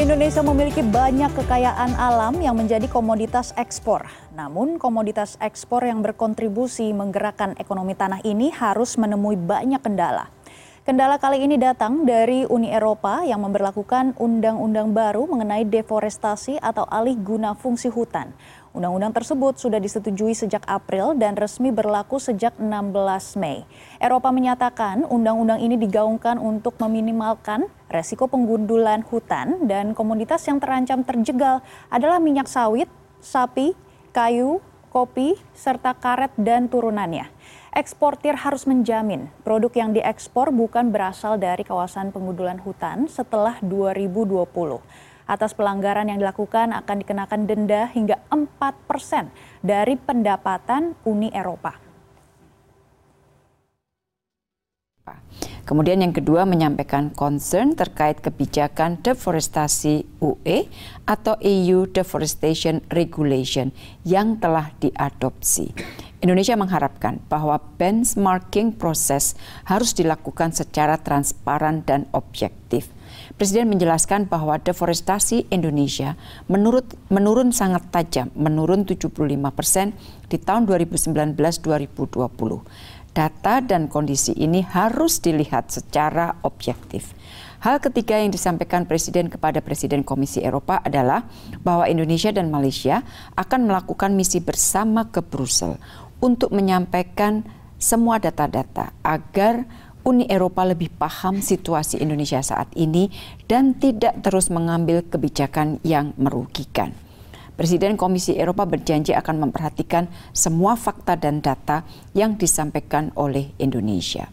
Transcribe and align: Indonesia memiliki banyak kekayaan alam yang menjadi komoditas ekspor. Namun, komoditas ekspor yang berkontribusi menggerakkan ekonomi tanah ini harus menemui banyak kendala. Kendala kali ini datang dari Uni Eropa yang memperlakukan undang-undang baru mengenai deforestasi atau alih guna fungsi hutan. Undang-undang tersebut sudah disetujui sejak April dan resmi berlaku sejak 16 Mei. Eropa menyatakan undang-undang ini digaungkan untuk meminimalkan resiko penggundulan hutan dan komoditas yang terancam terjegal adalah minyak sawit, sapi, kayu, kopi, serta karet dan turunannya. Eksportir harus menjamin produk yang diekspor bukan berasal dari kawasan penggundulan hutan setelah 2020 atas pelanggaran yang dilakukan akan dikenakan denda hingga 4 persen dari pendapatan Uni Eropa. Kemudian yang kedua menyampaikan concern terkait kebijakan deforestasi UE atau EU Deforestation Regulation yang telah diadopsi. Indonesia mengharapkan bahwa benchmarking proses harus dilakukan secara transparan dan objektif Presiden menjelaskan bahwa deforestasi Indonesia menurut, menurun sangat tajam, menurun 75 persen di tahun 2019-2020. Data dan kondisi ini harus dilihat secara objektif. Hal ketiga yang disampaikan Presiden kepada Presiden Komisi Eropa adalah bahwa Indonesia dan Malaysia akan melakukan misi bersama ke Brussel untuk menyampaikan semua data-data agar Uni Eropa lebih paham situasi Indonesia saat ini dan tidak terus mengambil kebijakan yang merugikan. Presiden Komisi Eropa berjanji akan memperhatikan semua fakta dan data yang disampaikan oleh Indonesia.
Indonesia 0.00 0.40
memiliki 0.40 0.80
banyak 0.80 1.28
kekayaan 1.36 1.92
alam 1.92 2.40
yang 2.40 2.56
menjadi 2.56 2.88
komoditas 2.88 3.52
ekspor. 3.60 4.08
Namun, 4.32 4.80
komoditas 4.80 5.36
ekspor 5.44 5.84
yang 5.84 6.00
berkontribusi 6.00 6.88
menggerakkan 6.96 7.52
ekonomi 7.60 7.92
tanah 7.92 8.24
ini 8.24 8.48
harus 8.48 8.96
menemui 8.96 9.36
banyak 9.36 9.76
kendala. 9.84 10.32
Kendala 10.80 11.20
kali 11.20 11.44
ini 11.44 11.60
datang 11.60 12.08
dari 12.08 12.48
Uni 12.48 12.72
Eropa 12.72 13.20
yang 13.20 13.44
memperlakukan 13.44 14.16
undang-undang 14.16 14.96
baru 14.96 15.28
mengenai 15.28 15.68
deforestasi 15.68 16.56
atau 16.56 16.88
alih 16.88 17.20
guna 17.20 17.52
fungsi 17.52 17.92
hutan. 17.92 18.32
Undang-undang 18.72 19.12
tersebut 19.12 19.60
sudah 19.60 19.76
disetujui 19.76 20.32
sejak 20.32 20.64
April 20.64 21.12
dan 21.20 21.36
resmi 21.36 21.68
berlaku 21.68 22.16
sejak 22.16 22.56
16 22.56 22.96
Mei. 23.36 23.68
Eropa 24.00 24.32
menyatakan 24.32 25.04
undang-undang 25.04 25.60
ini 25.60 25.76
digaungkan 25.76 26.40
untuk 26.40 26.80
meminimalkan 26.80 27.68
resiko 27.92 28.24
penggundulan 28.24 29.04
hutan 29.04 29.68
dan 29.68 29.92
komoditas 29.92 30.40
yang 30.48 30.64
terancam 30.64 31.04
terjegal 31.04 31.60
adalah 31.92 32.16
minyak 32.16 32.48
sawit, 32.48 32.88
sapi, 33.20 33.76
kayu, 34.16 34.64
kopi, 34.90 35.38
serta 35.54 35.94
karet 35.94 36.34
dan 36.34 36.66
turunannya. 36.66 37.30
Eksportir 37.70 38.34
harus 38.34 38.66
menjamin 38.66 39.30
produk 39.46 39.70
yang 39.70 39.90
diekspor 39.94 40.50
bukan 40.50 40.90
berasal 40.90 41.38
dari 41.38 41.62
kawasan 41.62 42.10
penggundulan 42.10 42.58
hutan 42.58 43.06
setelah 43.06 43.62
2020 43.62 44.50
atas 45.30 45.54
pelanggaran 45.54 46.10
yang 46.10 46.18
dilakukan 46.18 46.74
akan 46.74 46.96
dikenakan 47.06 47.46
denda 47.46 47.86
hingga 47.94 48.18
4 48.34 48.90
persen 48.90 49.30
dari 49.62 49.94
pendapatan 49.94 50.98
Uni 51.06 51.30
Eropa. 51.30 51.89
Kemudian 55.70 56.02
yang 56.02 56.10
kedua 56.10 56.50
menyampaikan 56.50 57.14
concern 57.14 57.78
terkait 57.78 58.18
kebijakan 58.18 58.98
deforestasi 59.06 60.02
UE 60.18 60.66
atau 61.06 61.38
EU 61.38 61.86
Deforestation 61.86 62.82
Regulation 62.90 63.70
yang 64.02 64.42
telah 64.42 64.74
diadopsi. 64.82 65.70
Indonesia 66.26 66.58
mengharapkan 66.58 67.22
bahwa 67.30 67.62
benchmarking 67.78 68.74
proses 68.74 69.38
harus 69.62 69.94
dilakukan 69.94 70.50
secara 70.50 70.98
transparan 70.98 71.86
dan 71.86 72.10
objektif 72.10 72.90
Presiden 73.40 73.72
menjelaskan 73.72 74.28
bahwa 74.28 74.60
deforestasi 74.60 75.48
Indonesia 75.48 76.14
menurut, 76.46 76.92
menurun 77.08 77.56
sangat 77.56 77.88
tajam, 77.88 78.28
menurun 78.36 78.84
75 78.84 79.10
persen 79.56 79.96
di 80.28 80.36
tahun 80.36 80.68
2019-2020. 80.68 81.40
Data 83.10 83.58
dan 83.58 83.90
kondisi 83.90 84.30
ini 84.38 84.62
harus 84.62 85.18
dilihat 85.18 85.74
secara 85.74 86.38
objektif. 86.46 87.10
Hal 87.60 87.82
ketiga 87.82 88.16
yang 88.16 88.32
disampaikan 88.32 88.88
Presiden 88.88 89.28
kepada 89.28 89.60
Presiden 89.60 90.00
Komisi 90.00 90.40
Eropa 90.40 90.80
adalah 90.80 91.28
bahwa 91.60 91.84
Indonesia 91.90 92.32
dan 92.32 92.48
Malaysia 92.48 93.04
akan 93.36 93.68
melakukan 93.68 94.16
misi 94.16 94.40
bersama 94.40 95.10
ke 95.10 95.20
Brussel 95.20 95.76
untuk 96.22 96.54
menyampaikan 96.56 97.44
semua 97.76 98.16
data-data 98.16 98.96
agar 99.04 99.68
Uni 100.00 100.24
Eropa 100.32 100.64
lebih 100.64 100.88
paham 100.96 101.44
situasi 101.44 102.00
Indonesia 102.00 102.40
saat 102.40 102.72
ini 102.72 103.12
dan 103.44 103.76
tidak 103.76 104.24
terus 104.24 104.48
mengambil 104.48 105.04
kebijakan 105.04 105.76
yang 105.84 106.16
merugikan. 106.16 106.96
Presiden 107.60 108.00
Komisi 108.00 108.40
Eropa 108.40 108.64
berjanji 108.64 109.12
akan 109.12 109.44
memperhatikan 109.44 110.08
semua 110.32 110.80
fakta 110.80 111.12
dan 111.12 111.44
data 111.44 111.84
yang 112.16 112.40
disampaikan 112.40 113.12
oleh 113.20 113.52
Indonesia. 113.60 114.32